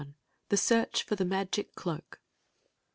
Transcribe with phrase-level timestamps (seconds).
[0.49, 2.19] THE SEARCH FOR THE MAGIC CLOAK.